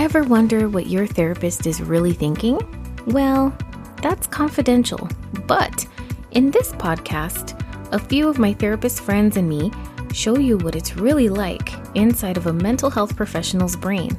[0.00, 2.60] Ever wonder what your therapist is really thinking?
[3.08, 3.52] Well,
[4.00, 5.08] that's confidential.
[5.48, 5.88] But
[6.30, 7.60] in this podcast,
[7.92, 9.72] a few of my therapist friends and me
[10.12, 14.16] show you what it's really like inside of a mental health professional's brain.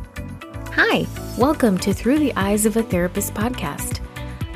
[0.73, 1.07] Hi,
[1.37, 4.01] welcome to Through the Eyes of a Therapist podcast.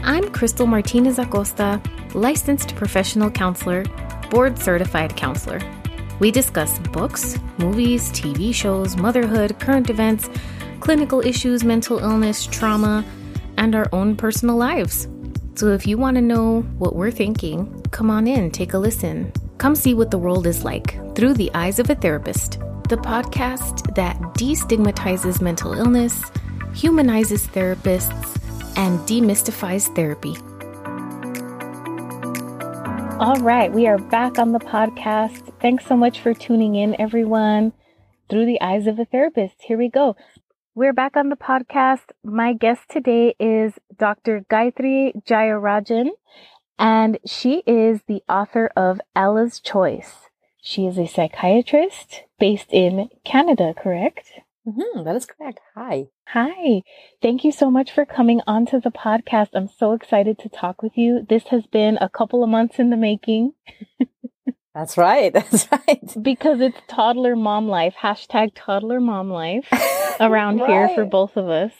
[0.03, 1.81] I'm Crystal Martinez Acosta,
[2.13, 3.85] licensed professional counselor,
[4.29, 5.61] board certified counselor.
[6.19, 10.29] We discuss books, movies, TV shows, motherhood, current events,
[10.83, 13.05] clinical issues, mental illness, trauma,
[13.55, 15.07] and our own personal lives.
[15.55, 19.31] So if you want to know what we're thinking, come on in, take a listen.
[19.59, 22.59] Come see what the world is like through the eyes of a therapist.
[22.89, 26.21] The podcast that destigmatizes mental illness,
[26.73, 28.37] humanizes therapists,
[28.75, 30.35] and demystifies therapy.
[33.21, 35.53] All right, we are back on the podcast.
[35.61, 37.71] Thanks so much for tuning in, everyone.
[38.29, 39.55] Through the eyes of a therapist.
[39.61, 40.15] Here we go.
[40.75, 42.13] We're back on the podcast.
[42.23, 44.43] My guest today is Dr.
[44.49, 46.09] Gayatri Jayarajan,
[46.79, 50.31] and she is the author of Ella's Choice.
[50.63, 54.31] She is a psychiatrist based in Canada, correct?
[54.67, 55.59] Mm-hmm, that is correct.
[55.75, 56.07] Hi.
[56.29, 56.81] Hi.
[57.21, 59.49] Thank you so much for coming onto the podcast.
[59.53, 61.23] I'm so excited to talk with you.
[61.29, 63.53] This has been a couple of months in the making.
[64.73, 65.31] That's right.
[65.33, 66.01] That's right.
[66.21, 69.67] Because it's toddler mom life, hashtag toddler mom life
[70.19, 70.69] around right.
[70.69, 71.71] here for both of us.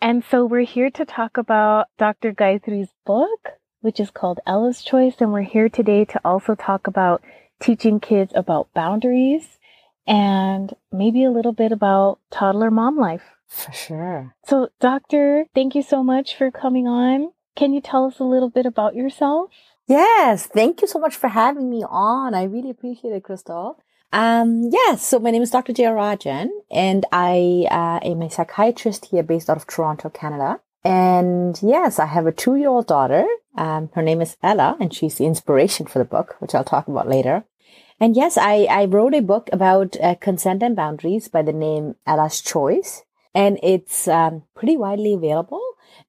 [0.00, 2.32] And so we're here to talk about Dr.
[2.32, 3.48] Gayatri's book,
[3.80, 5.14] which is called Ella's Choice.
[5.20, 7.22] And we're here today to also talk about
[7.60, 9.58] teaching kids about boundaries
[10.06, 13.22] and maybe a little bit about toddler mom life.
[13.48, 14.34] For sure.
[14.44, 17.32] So, Doctor, thank you so much for coming on.
[17.56, 19.50] Can you tell us a little bit about yourself?
[19.88, 22.34] Yes, thank you so much for having me on.
[22.34, 23.78] I really appreciate it, Crystal.
[24.12, 25.72] Um, yes, so my name is Dr.
[25.72, 30.60] Jayarajan, and I uh, am a psychiatrist here based out of Toronto, Canada.
[30.84, 33.26] And yes, I have a two year old daughter.
[33.56, 36.86] Um, her name is Ella, and she's the inspiration for the book, which I'll talk
[36.86, 37.44] about later.
[37.98, 41.96] And yes, I, I wrote a book about uh, consent and boundaries by the name
[42.06, 43.04] Ella's Choice.
[43.34, 45.62] And it's um, pretty widely available.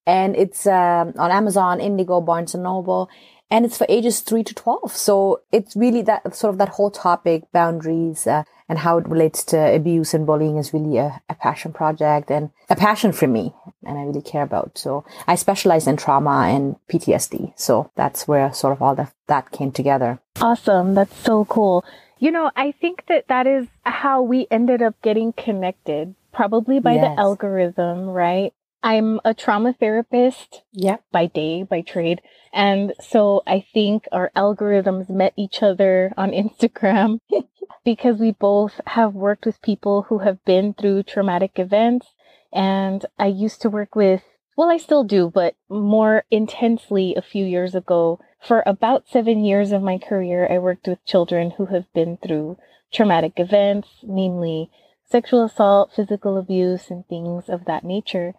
[0.05, 3.09] And it's um, on Amazon, Indigo, Barnes and Noble.
[3.51, 4.95] And it's for ages 3 to 12.
[4.95, 9.43] So it's really that sort of that whole topic, boundaries, uh, and how it relates
[9.45, 13.51] to abuse and bullying is really a, a, passion project and a passion for me
[13.83, 14.77] and I really care about.
[14.77, 17.59] So I specialize in trauma and PTSD.
[17.59, 20.19] So that's where sort of all that, that came together.
[20.39, 20.93] Awesome.
[20.93, 21.83] That's so cool.
[22.19, 26.95] You know, I think that that is how we ended up getting connected, probably by
[26.95, 27.03] yes.
[27.03, 28.53] the algorithm, right?
[28.81, 30.63] I'm a trauma therapist.
[30.71, 30.97] Yeah.
[31.11, 32.21] By day, by trade.
[32.53, 37.19] And so I think our algorithms met each other on Instagram
[37.85, 42.07] because we both have worked with people who have been through traumatic events.
[42.53, 44.23] And I used to work with,
[44.57, 48.19] well, I still do, but more intensely a few years ago.
[48.41, 52.57] For about seven years of my career, I worked with children who have been through
[52.91, 54.71] traumatic events, namely
[55.05, 58.33] sexual assault, physical abuse, and things of that nature.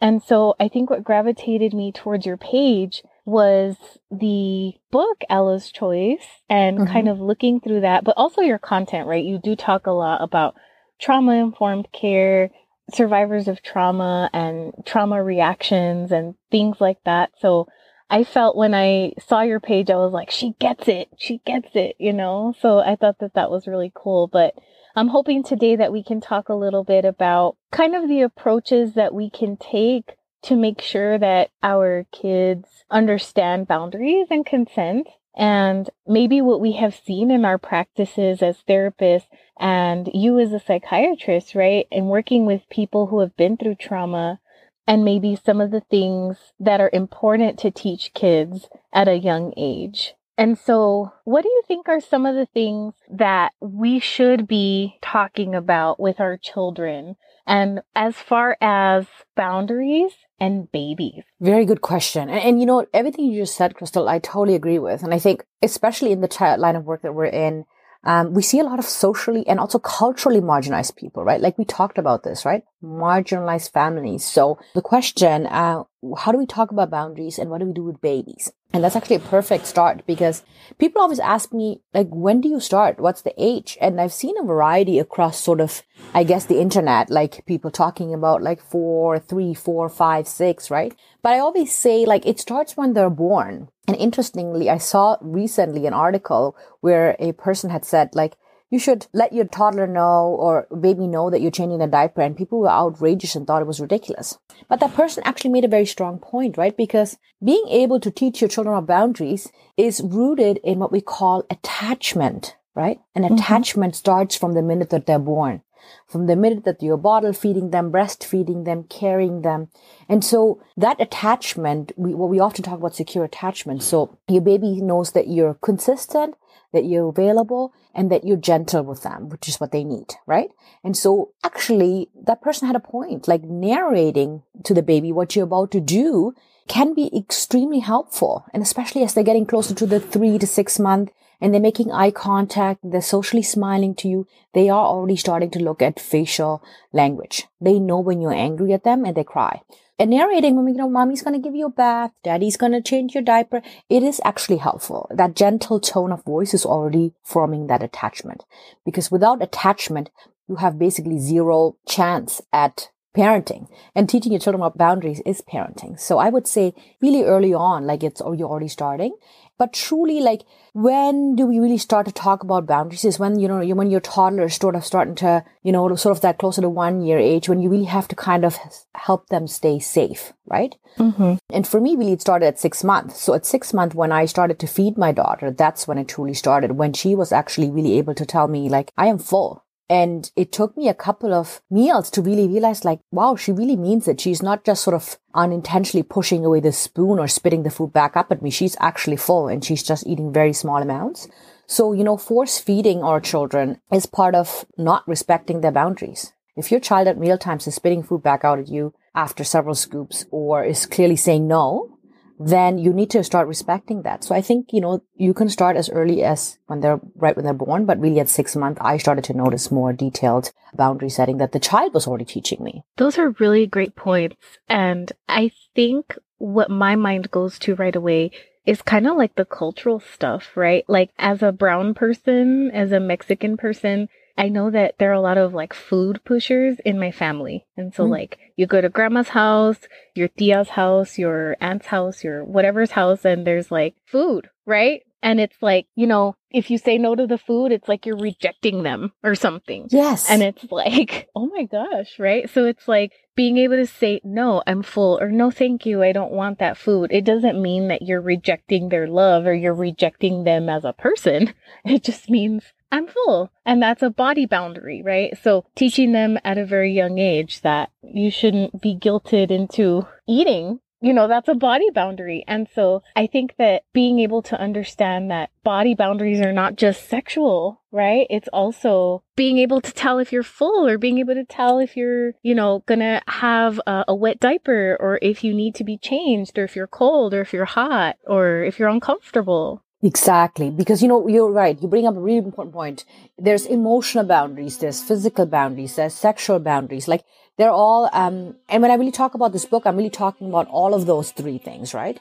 [0.00, 3.76] And so I think what gravitated me towards your page was
[4.10, 6.92] the book Ella's Choice and mm-hmm.
[6.92, 9.24] kind of looking through that, but also your content, right?
[9.24, 10.54] You do talk a lot about
[11.00, 12.50] trauma informed care,
[12.94, 17.30] survivors of trauma and trauma reactions and things like that.
[17.40, 17.68] So
[18.08, 21.08] I felt when I saw your page, I was like, she gets it.
[21.18, 22.54] She gets it, you know?
[22.60, 24.26] So I thought that that was really cool.
[24.26, 24.54] But
[24.96, 28.94] I'm hoping today that we can talk a little bit about kind of the approaches
[28.94, 35.88] that we can take to make sure that our kids understand boundaries and consent and
[36.06, 39.28] maybe what we have seen in our practices as therapists
[39.58, 41.86] and you as a psychiatrist, right?
[41.92, 44.40] And working with people who have been through trauma
[44.86, 49.52] and maybe some of the things that are important to teach kids at a young
[49.56, 50.14] age.
[50.38, 54.96] And so, what do you think are some of the things that we should be
[55.02, 57.16] talking about with our children?
[57.44, 61.24] And as far as boundaries and babies?
[61.40, 62.30] Very good question.
[62.30, 65.02] And, and, you know, everything you just said, Crystal, I totally agree with.
[65.02, 67.64] And I think, especially in the child line of work that we're in,
[68.04, 71.40] um, we see a lot of socially and also culturally marginalized people, right?
[71.40, 72.62] Like we talked about this, right?
[72.80, 74.24] Marginalized families.
[74.24, 75.82] So the question, uh,
[76.16, 78.52] how do we talk about boundaries and what do we do with babies?
[78.70, 80.42] And that's actually a perfect start because
[80.78, 83.00] people always ask me, like, when do you start?
[83.00, 83.78] What's the age?
[83.80, 85.82] And I've seen a variety across sort of,
[86.12, 90.94] I guess, the internet, like people talking about like four, three, four, five, six, right?
[91.22, 93.68] But I always say, like, it starts when they're born.
[93.86, 98.36] And interestingly, I saw recently an article where a person had said, like,
[98.70, 102.20] you should let your toddler know or baby know that you're changing the diaper.
[102.20, 104.38] And people were outrageous and thought it was ridiculous.
[104.68, 106.76] But that person actually made a very strong point, right?
[106.76, 111.44] Because being able to teach your children about boundaries is rooted in what we call
[111.50, 113.00] attachment, right?
[113.14, 113.34] And mm-hmm.
[113.34, 115.62] attachment starts from the minute that they're born
[116.06, 119.68] from the minute that you're bottle feeding them, breastfeeding them, carrying them.
[120.08, 123.82] And so that attachment, we, well, we often talk about secure attachment.
[123.82, 126.34] So your baby knows that you're consistent,
[126.72, 130.50] that you're available, and that you're gentle with them, which is what they need, right?
[130.84, 135.44] And so actually that person had a point, like narrating to the baby what you're
[135.44, 136.34] about to do
[136.68, 138.44] can be extremely helpful.
[138.52, 141.10] And especially as they're getting closer to the three to six month
[141.40, 145.58] and they're making eye contact, they're socially smiling to you, they are already starting to
[145.58, 146.62] look at facial
[146.92, 147.46] language.
[147.60, 149.62] They know when you're angry at them and they cry.
[149.98, 152.80] And narrating when you know, mommy's going to give you a bath, daddy's going to
[152.80, 155.10] change your diaper, it is actually helpful.
[155.12, 158.44] That gentle tone of voice is already forming that attachment.
[158.84, 160.10] Because without attachment,
[160.48, 165.98] you have basically zero chance at parenting and teaching your children about boundaries is parenting.
[165.98, 169.16] So I would say really early on, like it's, or you're already starting,
[169.58, 173.48] but truly like when do we really start to talk about boundaries is when, you
[173.48, 176.60] know, when your toddler is sort of starting to, you know, sort of that closer
[176.60, 178.56] to one year age when you really have to kind of
[178.94, 180.76] help them stay safe, right?
[180.98, 181.34] Mm-hmm.
[181.50, 183.20] And for me, really, it started at six months.
[183.20, 186.34] So at six months, when I started to feed my daughter, that's when it truly
[186.34, 189.64] started, when she was actually really able to tell me like, I am full.
[189.90, 193.76] And it took me a couple of meals to really realize like, wow, she really
[193.76, 194.20] means it.
[194.20, 198.16] She's not just sort of unintentionally pushing away the spoon or spitting the food back
[198.16, 198.50] up at me.
[198.50, 201.28] She's actually full and she's just eating very small amounts.
[201.66, 206.32] So, you know, force feeding our children is part of not respecting their boundaries.
[206.56, 209.74] If your child at meal times is spitting food back out at you after several
[209.74, 211.97] scoops or is clearly saying no,
[212.38, 214.24] then you need to start respecting that.
[214.24, 217.44] So I think, you know, you can start as early as when they're right when
[217.44, 221.38] they're born, but really at six months, I started to notice more detailed boundary setting
[221.38, 222.84] that the child was already teaching me.
[222.96, 224.36] Those are really great points.
[224.68, 228.30] And I think what my mind goes to right away
[228.64, 230.84] is kind of like the cultural stuff, right?
[230.88, 234.08] Like as a brown person, as a Mexican person,
[234.38, 237.66] I know that there are a lot of like food pushers in my family.
[237.76, 238.10] And so, mm.
[238.10, 239.78] like, you go to grandma's house,
[240.14, 245.02] your tia's house, your aunt's house, your whatever's house, and there's like food, right?
[245.22, 248.16] And it's like, you know, if you say no to the food, it's like you're
[248.16, 249.88] rejecting them or something.
[249.90, 250.30] Yes.
[250.30, 252.48] And it's like, oh my gosh, right?
[252.48, 256.12] So it's like being able to say, no, I'm full, or no, thank you, I
[256.12, 257.10] don't want that food.
[257.12, 261.54] It doesn't mean that you're rejecting their love or you're rejecting them as a person.
[261.84, 263.50] It just means I'm full.
[263.64, 265.36] And that's a body boundary, right?
[265.42, 270.80] So teaching them at a very young age that you shouldn't be guilted into eating,
[271.00, 272.44] you know, that's a body boundary.
[272.48, 277.08] And so I think that being able to understand that body boundaries are not just
[277.08, 278.26] sexual, right?
[278.30, 281.96] It's also being able to tell if you're full or being able to tell if
[281.96, 285.98] you're, you know, gonna have a, a wet diaper or if you need to be
[285.98, 289.84] changed or if you're cold or if you're hot or if you're uncomfortable.
[290.02, 290.70] Exactly.
[290.70, 291.80] Because, you know, you're right.
[291.82, 293.04] You bring up a really important point.
[293.36, 294.78] There's emotional boundaries.
[294.78, 295.96] There's physical boundaries.
[295.96, 297.08] There's sexual boundaries.
[297.08, 297.24] Like
[297.56, 300.68] they're all, um, and when I really talk about this book, I'm really talking about
[300.68, 302.20] all of those three things, right?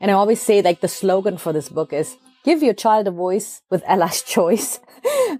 [0.00, 3.10] And I always say like the slogan for this book is give your child a
[3.10, 4.80] voice with Ella's choice.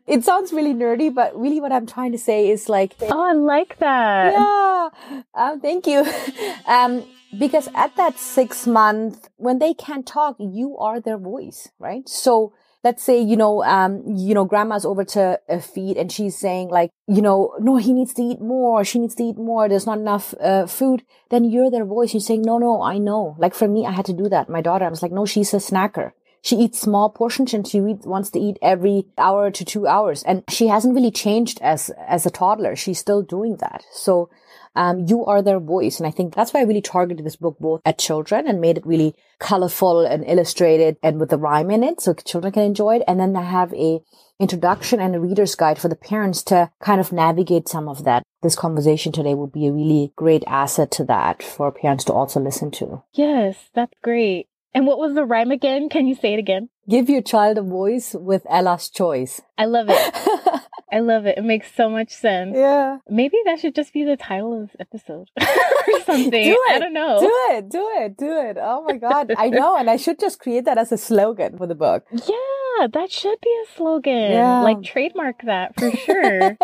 [0.06, 3.32] it sounds really nerdy, but really what I'm trying to say is like, oh, I
[3.32, 4.32] like that.
[4.32, 4.88] Yeah.
[5.34, 6.06] Um, thank you.
[6.66, 7.04] um,
[7.36, 12.08] because at that six month, when they can't talk, you are their voice, right?
[12.08, 12.52] So
[12.84, 16.68] let's say, you know, um, you know, grandma's over to uh, feed and she's saying
[16.68, 18.84] like, you know, no, he needs to eat more.
[18.84, 19.68] She needs to eat more.
[19.68, 21.02] There's not enough, uh, food.
[21.30, 22.14] Then you're their voice.
[22.14, 23.36] You're saying, no, no, I know.
[23.38, 24.48] Like for me, I had to do that.
[24.48, 26.12] My daughter, I was like, no, she's a snacker.
[26.40, 30.22] She eats small portions and she wants to eat every hour to two hours.
[30.22, 32.76] And she hasn't really changed as, as a toddler.
[32.76, 33.84] She's still doing that.
[33.92, 34.30] So,
[34.78, 35.98] um, you are their voice.
[35.98, 38.78] And I think that's why I really targeted this book both at children and made
[38.78, 42.96] it really colorful and illustrated and with the rhyme in it so children can enjoy
[42.96, 43.02] it.
[43.08, 44.00] And then I have a
[44.38, 48.22] introduction and a reader's guide for the parents to kind of navigate some of that.
[48.40, 52.38] This conversation today would be a really great asset to that for parents to also
[52.38, 53.02] listen to.
[53.12, 54.46] Yes, that's great.
[54.74, 55.88] And what was the rhyme again?
[55.88, 56.68] Can you say it again?
[56.88, 59.40] Give your child a voice with Ella's choice.
[59.56, 60.14] I love it.
[60.90, 61.36] I love it.
[61.38, 62.54] It makes so much sense.
[62.56, 62.98] Yeah.
[63.08, 66.30] Maybe that should just be the title of this episode or something.
[66.30, 66.72] do it.
[66.74, 67.20] I don't know.
[67.20, 67.68] Do it.
[67.68, 68.16] Do it.
[68.16, 68.56] Do it.
[68.60, 69.32] Oh my God.
[69.36, 69.76] I know.
[69.76, 72.04] And I should just create that as a slogan for the book.
[72.12, 74.32] Yeah, that should be a slogan.
[74.32, 74.60] Yeah.
[74.62, 76.56] Like trademark that for sure.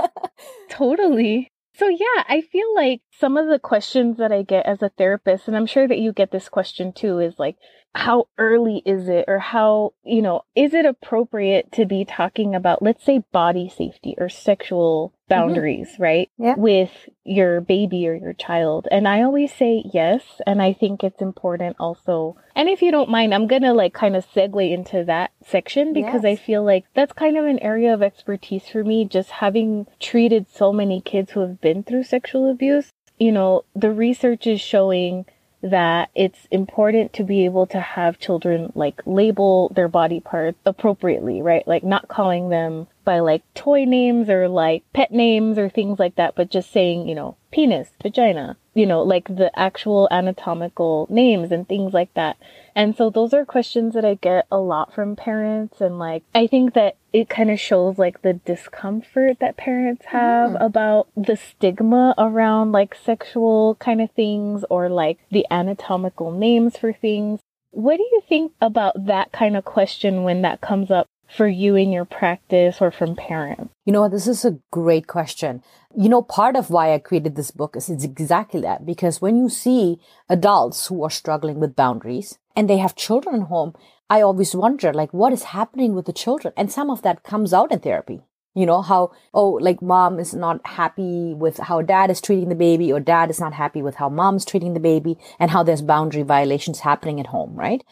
[0.70, 1.50] totally.
[1.76, 5.48] So yeah, I feel like some of the questions that I get as a therapist,
[5.48, 7.56] and I'm sure that you get this question too, is like,
[7.94, 12.82] how early is it or how, you know, is it appropriate to be talking about,
[12.82, 16.02] let's say, body safety or sexual boundaries, mm-hmm.
[16.02, 16.30] right?
[16.36, 16.54] Yeah.
[16.56, 16.90] With
[17.24, 18.88] your baby or your child.
[18.90, 20.40] And I always say yes.
[20.44, 22.36] And I think it's important also.
[22.56, 25.92] And if you don't mind, I'm going to like kind of segue into that section
[25.92, 26.32] because yes.
[26.32, 30.46] I feel like that's kind of an area of expertise for me, just having treated
[30.52, 32.90] so many kids who have been through sexual abuse.
[33.18, 35.26] You know, the research is showing
[35.64, 41.40] that it's important to be able to have children like label their body parts appropriately,
[41.40, 41.66] right?
[41.66, 46.16] Like not calling them by like toy names or like pet names or things like
[46.16, 51.52] that, but just saying, you know, penis, vagina, you know, like the actual anatomical names
[51.52, 52.36] and things like that.
[52.74, 55.80] And so those are questions that I get a lot from parents.
[55.80, 60.50] And like, I think that it kind of shows like the discomfort that parents have
[60.50, 60.64] mm.
[60.64, 66.92] about the stigma around like sexual kind of things or like the anatomical names for
[66.92, 67.40] things.
[67.70, 71.74] What do you think about that kind of question when that comes up for you
[71.74, 73.72] in your practice or from parents?
[73.84, 75.62] You know, this is a great question.
[75.96, 79.36] You know, part of why I created this book is it's exactly that because when
[79.36, 79.98] you see
[80.28, 83.74] adults who are struggling with boundaries and they have children at home,
[84.08, 86.54] I always wonder like what is happening with the children?
[86.56, 88.20] And some of that comes out in therapy.
[88.56, 92.54] You know, how, oh, like mom is not happy with how dad is treating the
[92.54, 95.82] baby or dad is not happy with how mom's treating the baby and how there's
[95.82, 97.82] boundary violations happening at home, right?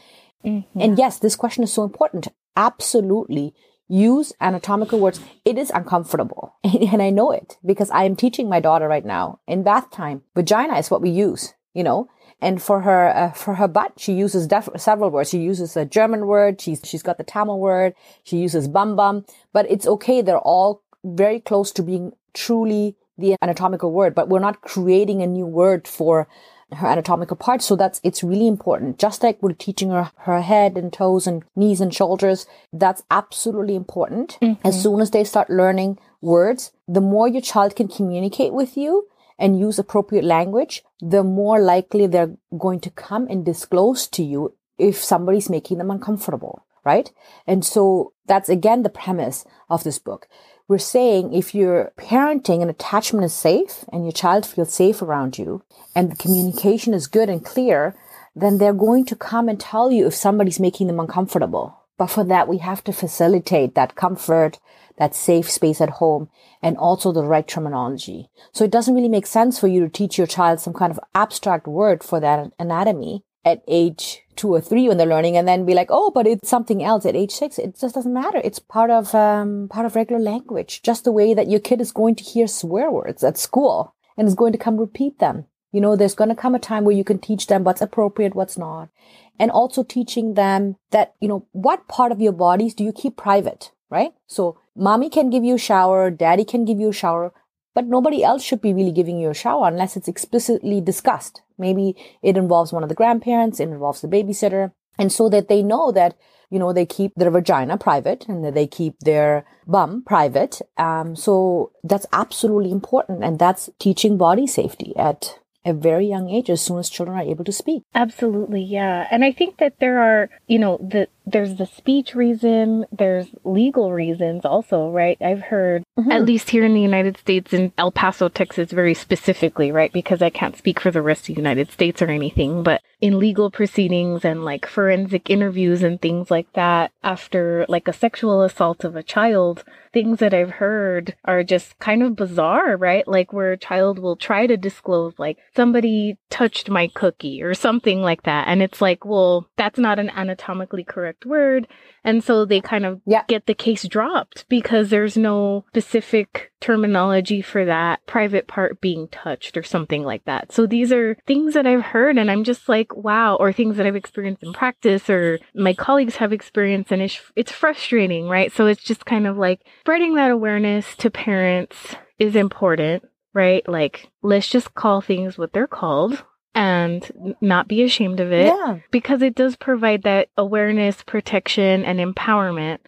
[0.44, 0.80] Mm-hmm.
[0.80, 2.28] And yes, this question is so important.
[2.56, 3.54] Absolutely
[3.88, 5.20] use anatomical words.
[5.44, 6.54] It is uncomfortable.
[6.64, 10.22] And I know it because I am teaching my daughter right now in bath time.
[10.34, 12.08] Vagina is what we use, you know,
[12.40, 15.30] and for her, uh, for her butt, she uses def- several words.
[15.30, 16.60] She uses a German word.
[16.60, 17.94] She's, she's got the Tamil word.
[18.24, 20.22] She uses bum bum, but it's okay.
[20.22, 25.26] They're all very close to being truly the anatomical word, but we're not creating a
[25.26, 26.26] new word for
[26.74, 27.64] her anatomical parts.
[27.64, 28.98] So that's, it's really important.
[28.98, 33.76] Just like we're teaching her her head and toes and knees and shoulders, that's absolutely
[33.76, 34.38] important.
[34.42, 34.66] Mm-hmm.
[34.66, 39.08] As soon as they start learning words, the more your child can communicate with you
[39.38, 44.54] and use appropriate language, the more likely they're going to come and disclose to you
[44.78, 46.64] if somebody's making them uncomfortable.
[46.84, 47.12] Right.
[47.46, 50.28] And so that's again the premise of this book
[50.72, 55.36] we're saying if your parenting and attachment is safe and your child feels safe around
[55.36, 55.62] you
[55.94, 57.94] and the communication is good and clear,
[58.34, 61.78] then they're going to come and tell you if somebody's making them uncomfortable.
[61.98, 64.58] But for that, we have to facilitate that comfort,
[64.96, 66.30] that safe space at home,
[66.62, 68.30] and also the right terminology.
[68.52, 71.00] So it doesn't really make sense for you to teach your child some kind of
[71.14, 75.66] abstract word for that anatomy at age two or three when they're learning and then
[75.66, 77.58] be like, oh, but it's something else at age six.
[77.58, 78.40] It just doesn't matter.
[78.42, 81.92] It's part of, um, part of regular language, just the way that your kid is
[81.92, 85.46] going to hear swear words at school and is going to come repeat them.
[85.72, 88.34] You know, there's going to come a time where you can teach them what's appropriate,
[88.34, 88.90] what's not.
[89.38, 93.16] And also teaching them that, you know, what part of your bodies do you keep
[93.16, 94.12] private, right?
[94.26, 97.32] So mommy can give you a shower, daddy can give you a shower,
[97.74, 101.42] but nobody else should be really giving you a shower unless it's explicitly discussed.
[101.58, 104.72] Maybe it involves one of the grandparents, it involves the babysitter.
[104.98, 106.16] And so that they know that,
[106.50, 110.60] you know, they keep their vagina private and that they keep their bum private.
[110.76, 113.24] Um, so that's absolutely important.
[113.24, 117.22] And that's teaching body safety at a very young age as soon as children are
[117.22, 117.84] able to speak.
[117.94, 119.06] Absolutely, yeah.
[119.10, 123.92] And I think that there are, you know, the there's the speech reason, there's legal
[123.92, 125.16] reasons also, right?
[125.20, 126.10] I've heard, mm-hmm.
[126.10, 129.92] at least here in the United States, in El Paso, Texas, very specifically, right?
[129.92, 133.18] Because I can't speak for the rest of the United States or anything, but in
[133.18, 138.84] legal proceedings and like forensic interviews and things like that, after like a sexual assault
[138.84, 143.06] of a child, things that I've heard are just kind of bizarre, right?
[143.06, 148.00] Like where a child will try to disclose, like, somebody touched my cookie or something
[148.00, 148.48] like that.
[148.48, 151.68] And it's like, well, that's not an anatomically correct correct word.
[152.04, 153.22] And so they kind of yeah.
[153.28, 159.56] get the case dropped because there's no specific terminology for that private part being touched
[159.56, 160.52] or something like that.
[160.52, 163.86] So these are things that I've heard and I'm just like, wow, or things that
[163.86, 168.50] I've experienced in practice or my colleagues have experienced and it's, it's frustrating, right?
[168.52, 171.76] So it's just kind of like spreading that awareness to parents
[172.18, 173.04] is important
[173.34, 173.66] right?
[173.66, 176.22] Like, let's just call things what they're called
[176.54, 178.78] and not be ashamed of it yeah.
[178.90, 182.78] because it does provide that awareness, protection, and empowerment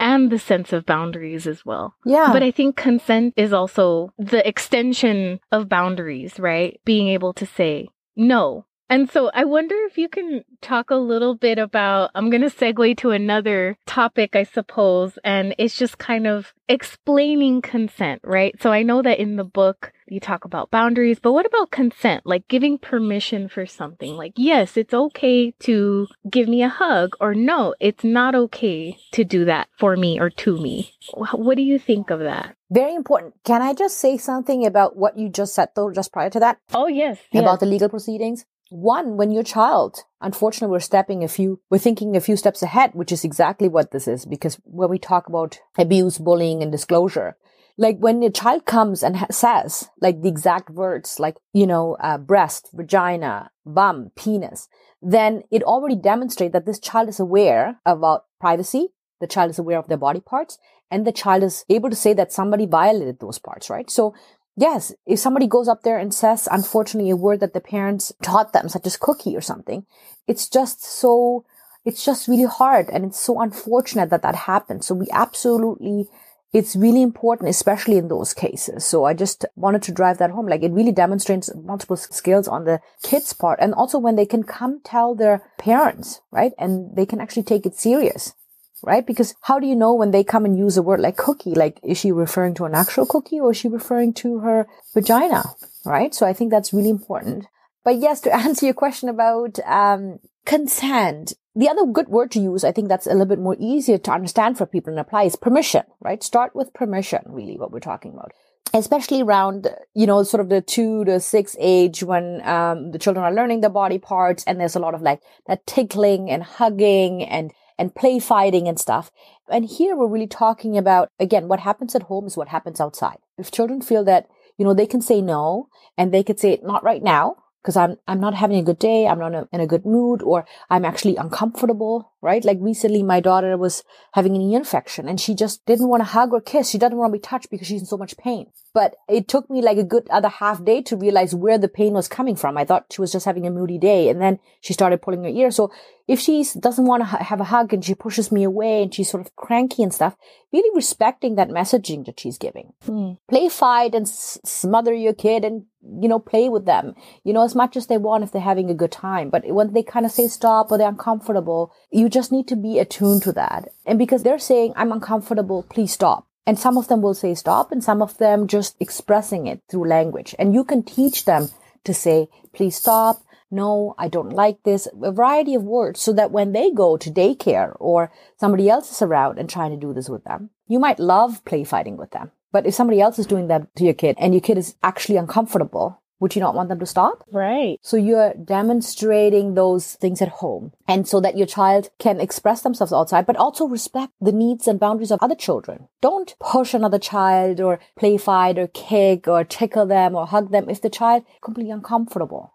[0.00, 1.94] and the sense of boundaries as well.
[2.04, 2.30] Yeah.
[2.32, 6.80] But I think consent is also the extension of boundaries, right?
[6.84, 8.64] Being able to say no.
[8.90, 12.48] And so I wonder if you can talk a little bit about, I'm going to
[12.48, 18.54] segue to another topic, I suppose, and it's just kind of explaining consent, right?
[18.62, 22.26] So I know that in the book, you talk about boundaries, but what about consent?
[22.26, 24.14] Like giving permission for something.
[24.14, 29.24] Like, yes, it's okay to give me a hug, or no, it's not okay to
[29.24, 30.92] do that for me or to me.
[31.14, 32.56] What do you think of that?
[32.70, 33.34] Very important.
[33.44, 36.58] Can I just say something about what you just said though, just prior to that?
[36.74, 37.18] Oh, yes.
[37.32, 37.60] About yes.
[37.60, 38.44] the legal proceedings?
[38.70, 42.90] One, when your child, unfortunately, we're stepping a few, we're thinking a few steps ahead,
[42.92, 44.26] which is exactly what this is.
[44.26, 47.36] Because when we talk about abuse, bullying, and disclosure,
[47.78, 51.96] like when a child comes and ha- says like the exact words, like, you know,
[52.00, 54.68] uh, breast, vagina, bum, penis,
[55.00, 58.88] then it already demonstrates that this child is aware about privacy.
[59.20, 60.58] The child is aware of their body parts
[60.90, 63.88] and the child is able to say that somebody violated those parts, right?
[63.88, 64.14] So
[64.56, 68.52] yes, if somebody goes up there and says, unfortunately, a word that the parents taught
[68.52, 69.86] them, such as cookie or something,
[70.26, 71.44] it's just so,
[71.84, 72.88] it's just really hard.
[72.90, 74.84] And it's so unfortunate that that happened.
[74.84, 76.08] So we absolutely,
[76.52, 78.84] it's really important, especially in those cases.
[78.84, 80.46] So I just wanted to drive that home.
[80.46, 83.58] Like it really demonstrates multiple skills on the kids part.
[83.60, 86.52] And also when they can come tell their parents, right?
[86.58, 88.34] And they can actually take it serious
[88.82, 89.06] right?
[89.06, 91.54] Because how do you know when they come and use a word like cookie?
[91.54, 95.44] Like, is she referring to an actual cookie or is she referring to her vagina?
[95.84, 96.14] Right.
[96.14, 97.46] So I think that's really important.
[97.84, 102.64] But yes, to answer your question about, um, consent, the other good word to use,
[102.64, 105.36] I think that's a little bit more easier to understand for people and apply is
[105.36, 106.22] permission, right?
[106.22, 108.32] Start with permission, really, what we're talking about
[108.74, 113.24] especially around you know sort of the two to six age when um, the children
[113.24, 117.24] are learning the body parts and there's a lot of like that tickling and hugging
[117.24, 119.10] and and play fighting and stuff.
[119.48, 123.18] And here we're really talking about, again, what happens at home is what happens outside.
[123.38, 126.82] If children feel that, you know, they can say no and they could say, not
[126.82, 127.36] right now,
[127.68, 129.06] because I'm, I'm not having a good day.
[129.06, 132.44] I'm not in a good mood or I'm actually uncomfortable, right?
[132.44, 136.04] Like recently, my daughter was having an ear infection and she just didn't want to
[136.04, 136.70] hug or kiss.
[136.70, 138.50] She doesn't want to be touched because she's in so much pain.
[138.74, 141.94] But it took me like a good other half day to realize where the pain
[141.94, 142.56] was coming from.
[142.56, 145.30] I thought she was just having a moody day and then she started pulling her
[145.30, 145.50] ear.
[145.50, 145.72] So
[146.06, 149.10] if she doesn't want to have a hug and she pushes me away and she's
[149.10, 150.16] sort of cranky and stuff,
[150.52, 152.72] really respecting that messaging that she's giving.
[152.86, 153.18] Mm.
[153.28, 155.66] Play fight and s- smother your kid and,
[156.00, 158.70] you know, play with them, you know, as much as they want if they're having
[158.70, 159.28] a good time.
[159.28, 162.78] But when they kind of say stop or they're uncomfortable, you just need to be
[162.78, 163.70] attuned to that.
[163.86, 166.26] And because they're saying, I'm uncomfortable, please stop.
[166.46, 169.88] And some of them will say stop and some of them just expressing it through
[169.88, 170.34] language.
[170.38, 171.50] And you can teach them
[171.84, 176.30] to say, please stop no, I don't like this, a variety of words so that
[176.30, 180.08] when they go to daycare or somebody else is around and trying to do this
[180.08, 182.30] with them, you might love play fighting with them.
[182.52, 185.16] But if somebody else is doing that to your kid and your kid is actually
[185.16, 187.24] uncomfortable, would you not want them to stop?
[187.30, 187.78] Right.
[187.82, 192.92] So you're demonstrating those things at home and so that your child can express themselves
[192.92, 195.88] outside, but also respect the needs and boundaries of other children.
[196.00, 200.68] Don't push another child or play fight or kick or tickle them or hug them
[200.68, 202.54] if the child is completely uncomfortable.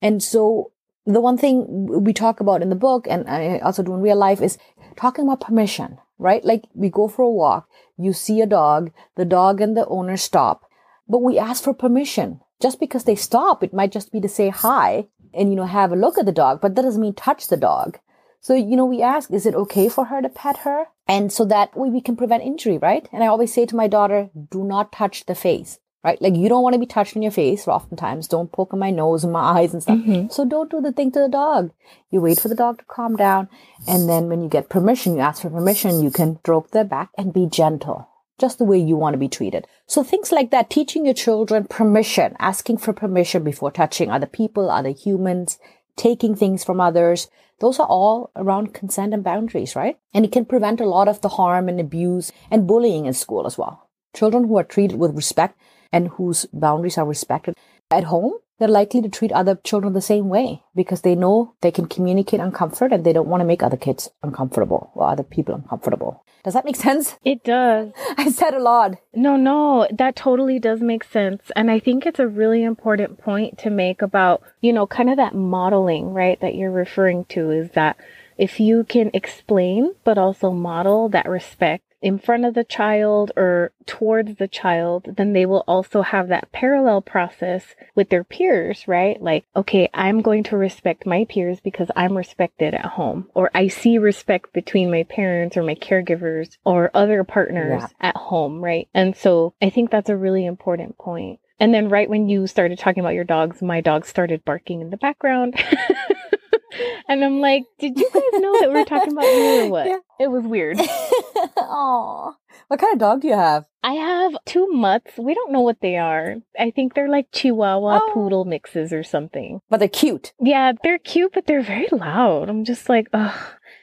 [0.00, 0.72] And so
[1.04, 1.66] the one thing
[2.04, 4.58] we talk about in the book and I also do in real life is
[4.96, 6.44] talking about permission, right?
[6.44, 10.16] Like we go for a walk, you see a dog, the dog and the owner
[10.16, 10.64] stop,
[11.08, 12.40] but we ask for permission.
[12.62, 15.92] Just because they stop, it might just be to say hi and, you know, have
[15.92, 17.98] a look at the dog, but that doesn't mean touch the dog.
[18.40, 20.86] So, you know, we ask, is it okay for her to pet her?
[21.06, 23.08] And so that way we can prevent injury, right?
[23.12, 26.20] And I always say to my daughter, do not touch the face right?
[26.20, 28.28] Like you don't want to be touched in your face oftentimes.
[28.28, 29.98] Don't poke in my nose and my eyes and stuff.
[29.98, 30.28] Mm-hmm.
[30.30, 31.72] So don't do the thing to the dog.
[32.10, 33.48] You wait for the dog to calm down.
[33.86, 37.10] And then when you get permission, you ask for permission, you can stroke their back
[37.16, 38.08] and be gentle.
[38.38, 39.66] Just the way you want to be treated.
[39.86, 44.70] So things like that, teaching your children permission, asking for permission before touching other people,
[44.70, 45.58] other humans,
[45.96, 47.28] taking things from others.
[47.60, 49.98] Those are all around consent and boundaries, right?
[50.12, 53.46] And it can prevent a lot of the harm and abuse and bullying in school
[53.46, 53.88] as well.
[54.14, 55.58] Children who are treated with respect
[55.92, 57.54] and whose boundaries are respected
[57.90, 61.72] at home, they're likely to treat other children the same way because they know they
[61.72, 65.52] can communicate uncomfort and they don't want to make other kids uncomfortable or other people
[65.52, 66.24] uncomfortable.
[66.44, 67.16] Does that make sense?
[67.24, 67.90] It does.
[68.16, 68.98] I said a lot.
[69.12, 71.50] No, no, that totally does make sense.
[71.56, 75.16] And I think it's a really important point to make about, you know, kind of
[75.16, 77.96] that modeling, right, that you're referring to is that
[78.38, 83.72] if you can explain, but also model that respect in front of the child or
[83.86, 89.22] towards the child, then they will also have that parallel process with their peers, right?
[89.22, 93.68] Like, okay, I'm going to respect my peers because I'm respected at home, or I
[93.68, 98.08] see respect between my parents or my caregivers or other partners yeah.
[98.08, 98.88] at home, right?
[98.92, 101.38] And so I think that's a really important point.
[101.60, 104.90] And then right when you started talking about your dogs, my dog started barking in
[104.90, 105.54] the background.
[107.08, 109.86] and I'm like, did you guys know that we were talking about you or what?
[109.92, 109.98] Yeah.
[110.20, 110.78] It was weird.
[111.56, 112.34] Oh,
[112.68, 113.64] what kind of dog do you have?
[113.82, 115.12] I have two mutts.
[115.18, 116.36] We don't know what they are.
[116.58, 118.10] I think they're like Chihuahua Oh.
[118.14, 119.60] poodle mixes or something.
[119.68, 120.32] But they're cute.
[120.40, 122.48] Yeah, they're cute, but they're very loud.
[122.48, 123.34] I'm just like, ugh.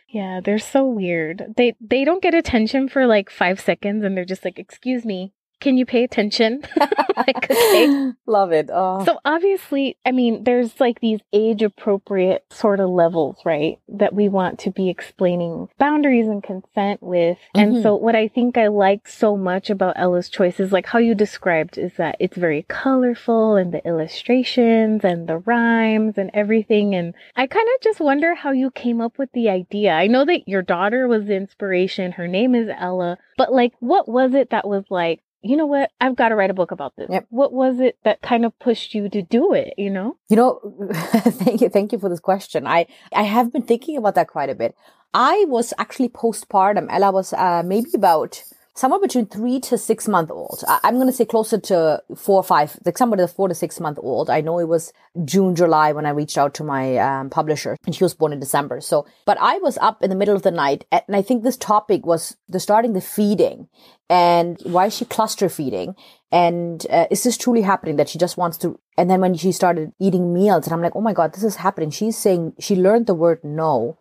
[0.08, 1.54] Yeah, they're so weird.
[1.56, 5.34] They they don't get attention for like five seconds, and they're just like, "Excuse me,
[5.60, 6.62] can you pay attention?"
[7.17, 8.12] like, okay.
[8.26, 8.69] Love it.
[8.72, 9.04] Oh.
[9.06, 13.80] So obviously, I mean, there's like these age appropriate sort of levels, right?
[13.88, 17.38] That we want to be explaining boundaries and consent with.
[17.56, 17.84] And Mhm.
[17.84, 21.15] so what I think I like so much about Ella's choice is like how you
[21.15, 26.95] described is that it's very colorful and the illustrations and the rhymes and everything.
[26.95, 29.91] And I kind of just wonder how you came up with the idea.
[29.93, 32.12] I know that your daughter was the inspiration.
[32.13, 35.91] Her name is Ella, but like, what was it that was like, you know what?
[36.02, 37.08] I've got to write a book about this.
[37.10, 37.28] Yep.
[37.30, 39.73] What was it that kind of pushed you to do it?
[39.78, 40.17] You know?
[40.30, 40.60] You know,
[40.93, 42.67] thank you, thank you for this question.
[42.67, 44.75] I I have been thinking about that quite a bit.
[45.13, 46.88] I was actually postpartum.
[46.89, 48.43] Ella was uh, maybe about
[48.75, 50.63] somewhere between three to six month old.
[50.67, 53.79] I'm going to say closer to four or five, like somebody that's four to six
[53.79, 54.29] month old.
[54.29, 54.93] I know it was
[55.25, 58.39] June, July when I reached out to my um, publisher, and she was born in
[58.39, 58.82] December.
[58.82, 61.58] So, but I was up in the middle of the night, and I think this
[61.58, 63.67] topic was the starting the feeding
[64.10, 65.95] and why is she cluster feeding
[66.32, 69.51] and uh, is this truly happening that she just wants to and then when she
[69.51, 72.75] started eating meals and i'm like oh my god this is happening she's saying she
[72.75, 73.97] learned the word no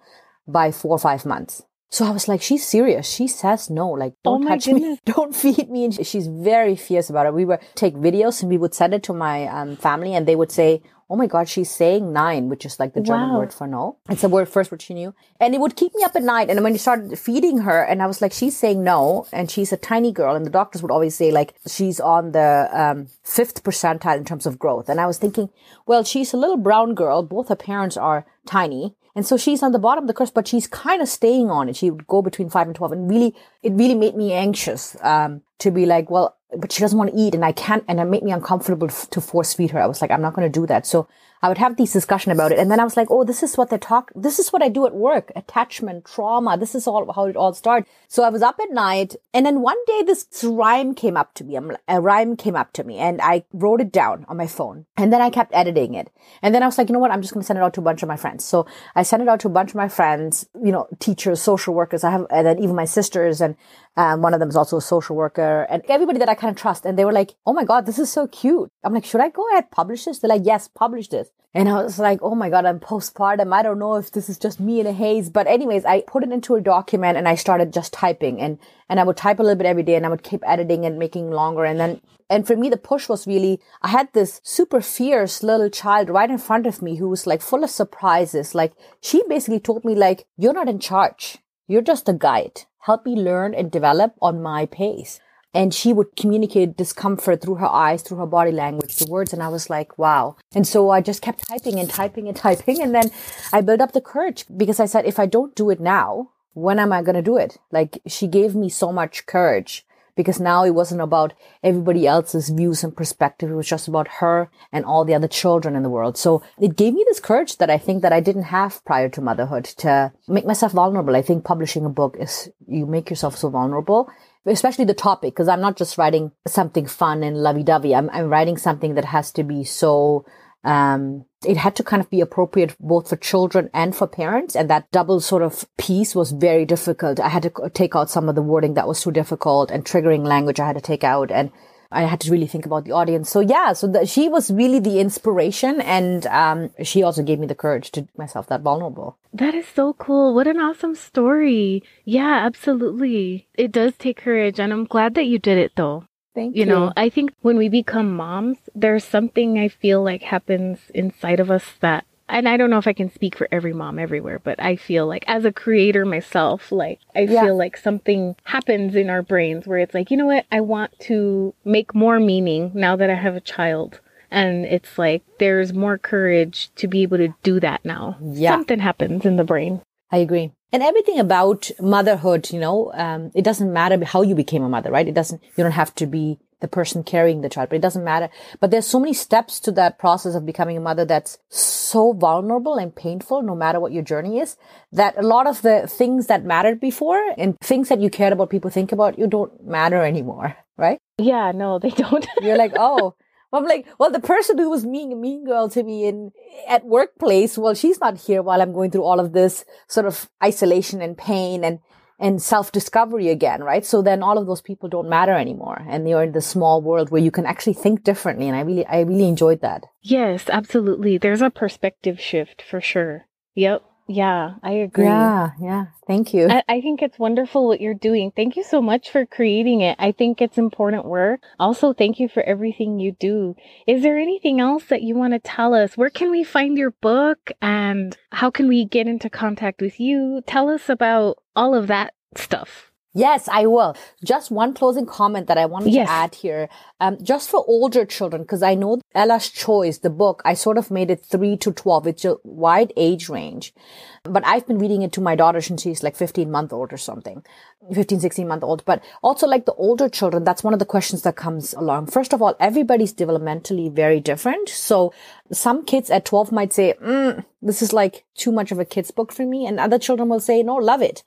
[0.47, 3.09] by four or five months so i was like she's serious.
[3.09, 3.89] She says no.
[3.91, 4.99] Like Oh don't my touch me.
[5.07, 5.85] don't feed me.
[5.87, 7.35] And she's very fierce about it.
[7.35, 10.37] We would take videos and we would send it to my um, family and they
[10.37, 13.39] would say oh my god she's saying nein which is like the german Wow.
[13.39, 16.03] word for no it's the word first word she knew and it would keep me
[16.05, 16.51] up at night.
[16.51, 19.27] And when you started feeding her and i was like she's saying no.
[19.33, 20.35] And she's a tiny girl.
[20.35, 24.47] And the doctors would always say like she's on the um, fifth percentile in terms
[24.47, 24.89] of growth.
[24.89, 25.49] And i was thinking
[25.87, 27.23] well she's a little brown girl.
[27.23, 28.95] Both her parents are tiny.
[29.15, 31.69] And so she's on the bottom of the curve, but she's kind of staying on
[31.69, 31.75] it.
[31.77, 35.43] She would go between five and 12 and really, it really made me anxious, um,
[35.59, 38.05] to be like, well, but she doesn't want to eat and I can't, and it
[38.05, 39.81] made me uncomfortable to force feed her.
[39.81, 40.87] I was like, I'm not going to do that.
[40.87, 41.09] So
[41.43, 42.59] I would have these discussion about it.
[42.59, 44.11] And then I was like, oh, this is what they talk.
[44.15, 45.31] This is what I do at work.
[45.37, 46.57] Attachment, trauma.
[46.59, 47.89] This is all how it all started.
[48.09, 51.45] So I was up at night and then one day this rhyme came up to
[51.45, 51.59] me.
[51.89, 55.13] A rhyme came up to me and I wrote it down on my phone and
[55.13, 56.11] then I kept editing it.
[56.43, 57.11] And then I was like, you know what?
[57.11, 58.45] I'm just going to send it out to a bunch of my friends.
[58.45, 61.75] So I sent it out to a bunch of my friends, you know, teachers, social
[61.75, 62.05] workers.
[62.05, 63.57] I have, and then even my sisters and
[63.97, 66.61] um, one of them is also a social worker and everybody that I kind of
[66.61, 66.85] trust.
[66.85, 68.71] And they were like, Oh my God, this is so cute.
[68.85, 70.19] I'm like, should I go ahead publish this?
[70.19, 71.28] They're like, yes, publish this.
[71.55, 73.53] And I was like, Oh my God, I'm postpartum.
[73.53, 75.31] I don't know if this is just me in a haze.
[75.31, 79.01] But anyways, I put it into a document and I started just typing and, and
[79.01, 81.31] I would type a little bit every day and I would keep editing and making
[81.31, 81.65] longer.
[81.65, 85.71] And then and for me, the push was really, I had this super fierce little
[85.71, 88.55] child right in front of me who was like full of surprises.
[88.55, 91.39] Like she basically told me like, you're not in charge.
[91.67, 92.65] You're just a guide.
[92.81, 95.21] Help me learn and develop on my pace.
[95.55, 99.33] And she would communicate discomfort through her eyes, through her body language, the words.
[99.33, 100.37] And I was like, wow.
[100.55, 102.83] And so I just kept typing and typing and typing.
[102.83, 103.11] And then
[103.53, 106.79] I built up the courage because I said, if I don't do it now, when
[106.79, 107.59] am I going to do it?
[107.71, 109.87] Like she gave me so much courage
[110.19, 111.33] because now it wasn't about
[111.63, 113.51] everybody else's views and perspective.
[113.51, 116.19] It was just about her and all the other children in the world.
[116.19, 119.21] So it gave me this courage that I think that I didn't have prior to
[119.21, 121.15] motherhood to make myself vulnerable.
[121.15, 124.11] I think publishing a book is you make yourself so vulnerable,
[124.47, 127.95] especially the topic, because I'm not just writing something fun and lovey dovey.
[127.95, 130.25] I'm, I'm writing something that has to be so
[130.65, 134.57] um, it had to kind of be appropriate both for children and for parents.
[134.57, 137.21] And that double sort of piece was very difficult.
[137.21, 140.27] I had to take out some of the wording that was too difficult and triggering
[140.27, 141.31] language I had to take out.
[141.31, 141.51] And
[141.91, 143.31] I had to really think about the audience.
[143.31, 145.81] So yeah, so the, she was really the inspiration.
[145.81, 149.17] And, um, she also gave me the courage to make myself that vulnerable.
[149.33, 150.35] That is so cool.
[150.35, 151.83] What an awesome story.
[152.05, 153.49] Yeah, absolutely.
[153.55, 156.05] It does take courage, and I'm glad that you did it though.
[156.35, 156.61] Thank you.
[156.61, 161.41] You know, I think when we become moms, there's something I feel like happens inside
[161.41, 164.39] of us that, and I don't know if I can speak for every mom everywhere,
[164.39, 167.45] but I feel like as a creator myself, like I Yeah.
[167.45, 170.47] feel like something happens in our brains where it's like, you know what?
[170.53, 174.01] I want to make more meaning now that I have a child.
[174.31, 178.19] And it's like there's more courage to be able to do that now.
[178.23, 178.51] Yeah.
[178.53, 179.81] Something happens in the brain.
[180.11, 180.53] I agree.
[180.71, 184.91] And everything about motherhood, you know, um, it doesn't matter how you became a mother,
[184.91, 185.09] right?
[185.09, 188.05] It doesn't, you don't have to be the person carrying the child, but it doesn't
[188.05, 188.29] matter.
[188.61, 192.77] But there's so many steps to that process of becoming a mother that's so vulnerable
[192.77, 194.57] and painful, no matter what your journey is,
[194.93, 198.51] that a lot of the things that mattered before and things that you cared about
[198.51, 200.99] people think about you don't matter anymore, right?
[201.19, 202.27] Yeah, no, they don't.
[202.43, 203.15] You're like, oh,
[203.53, 206.33] I'm like, well, the person who was being a mean girl to me in
[206.69, 210.29] at workplace, well, she's not here while I'm going through all of this sort of
[210.45, 211.79] isolation and pain and
[212.19, 213.85] and self discovery again, right?
[213.85, 217.11] So then all of those people don't matter anymore and you're in the small world
[217.11, 218.49] where you can actually think differently.
[218.49, 219.85] And I really, I really enjoyed that.
[220.03, 221.19] Yes, absolutely.
[221.19, 223.27] There's a perspective shift for sure.
[223.55, 223.83] Yep.
[224.11, 225.05] Yeah, I agree.
[225.05, 225.87] Yeah, yeah.
[226.07, 226.49] Thank you.
[226.49, 228.33] I, I, think it's wonderful what you're doing.
[228.35, 229.97] Thank you so much for creating it.
[229.99, 231.43] I think it's important work.
[231.61, 233.55] Also, thank you for everything you do.
[233.87, 235.95] Is there anything else that you want to tell us?
[235.95, 240.41] Where can we find your book and how can we get into contact with you?
[240.47, 242.88] Tell us about all of that stuff.
[243.19, 243.97] Yes, I will.
[244.25, 246.07] Just one closing comment that I wanted yes.
[246.07, 246.69] to add here.
[247.01, 250.91] Um, just for older children, because I know Ella's Choice, the book, I sort of
[250.91, 252.07] made it three to 12.
[252.07, 253.75] It's a wide age range,
[254.23, 256.97] but I've been reading it to my daughter since she's like 15 month old or
[256.97, 257.45] something,
[257.93, 258.85] 15, 16 month old.
[258.85, 262.07] But also like the older children, that's one of the questions that comes along.
[262.07, 264.69] First of all, everybody's developmentally very different.
[264.69, 265.13] So
[265.51, 269.11] some kids at 12 might say, mm, this is like too much of a kid's
[269.11, 269.67] book for me.
[269.67, 271.25] And other children will say, no, love it.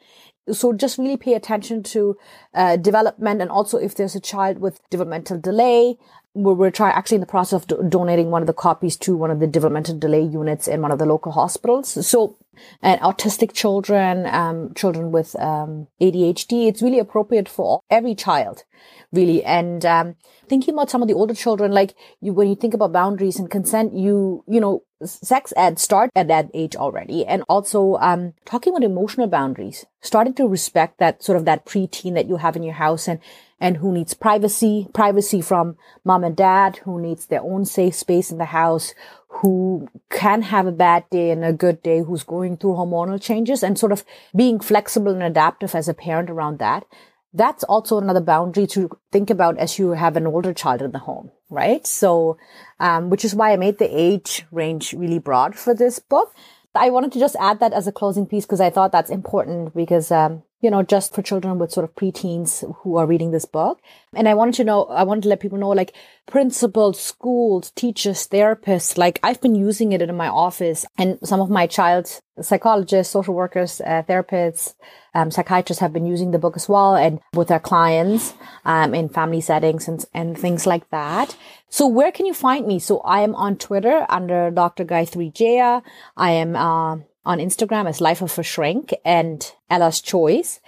[0.49, 2.17] So just really pay attention to
[2.53, 5.97] uh, development and also if there's a child with developmental delay,
[6.33, 9.15] we're, we're trying actually in the process of do- donating one of the copies to
[9.15, 12.07] one of the developmental delay units in one of the local hospitals.
[12.07, 12.37] So,
[12.81, 18.63] and autistic children, um, children with um, ADHD, it's really appropriate for every child,
[19.11, 19.43] really.
[19.43, 20.15] And um,
[20.47, 23.49] thinking about some of the older children, like you, when you think about boundaries and
[23.49, 27.25] consent, you, you know, sex ed start at that age already.
[27.25, 32.13] And also, um, talking about emotional boundaries, starting to respect that sort of that preteen
[32.13, 33.19] that you have in your house and,
[33.59, 38.31] and who needs privacy, privacy from mom and dad, who needs their own safe space
[38.31, 38.93] in the house,
[39.27, 43.63] who can have a bad day and a good day, who's going through hormonal changes
[43.63, 44.03] and sort of
[44.35, 46.85] being flexible and adaptive as a parent around that
[47.33, 50.99] that's also another boundary to think about as you have an older child in the
[50.99, 51.85] home, right?
[51.87, 52.37] So,
[52.79, 56.35] um, which is why I made the age range really broad for this book.
[56.75, 59.75] I wanted to just add that as a closing piece because I thought that's important
[59.75, 63.45] because, um, you know, just for children with sort of preteens who are reading this
[63.45, 63.81] book.
[64.15, 65.93] And I wanted to know, I wanted to let people know, like
[66.27, 71.49] principals, schools, teachers, therapists, like I've been using it in my office and some of
[71.49, 74.75] my child psychologists, social workers, uh, therapists,
[75.13, 79.09] um, psychiatrists have been using the book as well and with their clients, um, in
[79.09, 81.35] family settings and, and things like that.
[81.69, 82.79] So where can you find me?
[82.79, 84.85] So I am on Twitter under Dr.
[84.85, 85.81] Gayatri Jaya.
[86.15, 90.59] I am, uh, on Instagram as Life of a Shrink and Ella's Choice.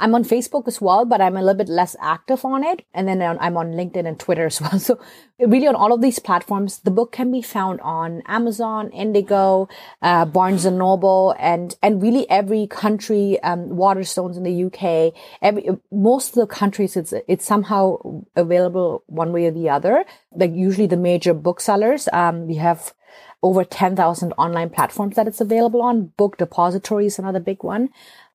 [0.00, 2.86] I'm on Facebook as well, but I'm a little bit less active on it.
[2.94, 4.78] And then I'm on LinkedIn and Twitter as well.
[4.80, 4.98] So
[5.38, 9.68] really on all of these platforms, the book can be found on Amazon, Indigo,
[10.00, 15.68] uh, Barnes and Noble, and, and really every country, um, Waterstones in the UK, every,
[15.92, 17.98] most of the countries, it's, it's somehow
[18.36, 20.04] available one way or the other.
[20.34, 22.94] Like usually the major booksellers, um, we have
[23.42, 26.12] over 10,000 online platforms that it's available on.
[26.16, 27.88] Book Depository is another big one.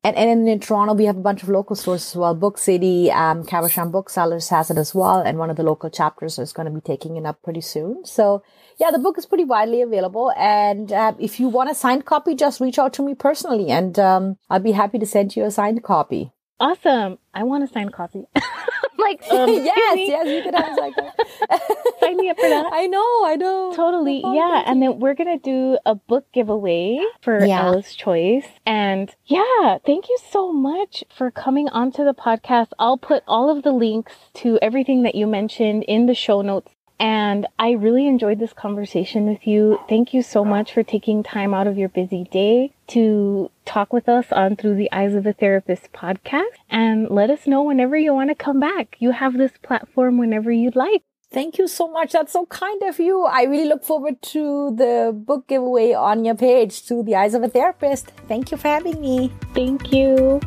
[0.03, 2.35] And, and in Toronto, we have a bunch of local stores as well.
[2.35, 5.19] Book City, um, Caversham Booksellers has it as well.
[5.19, 8.05] And one of the local chapters is going to be taking it up pretty soon.
[8.05, 8.43] So
[8.79, 10.31] yeah, the book is pretty widely available.
[10.37, 13.97] And uh, if you want a signed copy, just reach out to me personally and
[13.97, 16.31] um, I'll be happy to send you a signed copy.
[16.59, 17.17] Awesome.
[17.33, 18.25] I want a signed copy.
[18.99, 20.93] like, um, yes, yes, you could have like
[21.99, 22.69] sign me up for that.
[22.71, 23.73] I know, I know.
[23.75, 24.63] Totally, oh, yeah.
[24.65, 27.65] And then we're gonna do a book giveaway for yeah.
[27.65, 28.47] Ella's Choice.
[28.65, 32.69] And yeah, thank you so much for coming onto the podcast.
[32.79, 36.74] I'll put all of the links to everything that you mentioned in the show notes
[36.99, 39.79] and I really enjoyed this conversation with you.
[39.89, 44.07] Thank you so much for taking time out of your busy day to talk with
[44.07, 46.55] us on Through the Eyes of a Therapist podcast.
[46.69, 48.95] And let us know whenever you want to come back.
[48.99, 51.03] You have this platform whenever you'd like.
[51.31, 52.13] Thank you so much.
[52.13, 53.23] That's so kind of you.
[53.23, 57.43] I really look forward to the book giveaway on your page, Through the Eyes of
[57.43, 58.07] a Therapist.
[58.29, 59.33] Thank you for having me.
[59.53, 60.39] Thank you.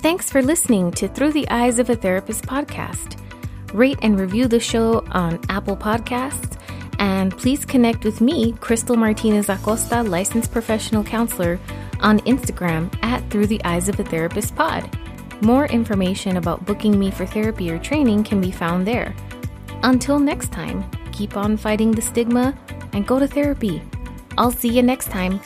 [0.00, 3.20] Thanks for listening to Through the Eyes of a Therapist podcast
[3.72, 6.58] rate and review the show on Apple Podcasts,
[6.98, 11.58] and please connect with me, Crystal Martinez Acosta, licensed professional counselor,
[12.00, 14.96] on Instagram at Through the Eyes of a Therapist Pod.
[15.42, 19.14] More information about booking me for therapy or training can be found there.
[19.82, 22.56] Until next time, keep on fighting the stigma
[22.92, 23.82] and go to therapy.
[24.38, 25.40] I'll see you next time.